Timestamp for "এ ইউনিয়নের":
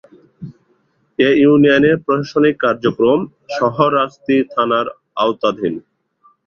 1.19-1.97